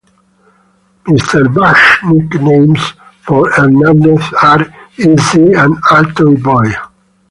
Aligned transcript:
Mr. 1.05 1.53
Bush's 1.53 1.99
nicknames 2.11 2.93
for 3.21 3.51
Hernandez 3.51 4.33
are 4.41 4.65
Izzy 4.97 5.53
and 5.53 5.75
Altoid 5.91 6.41
Boy. 6.41 6.71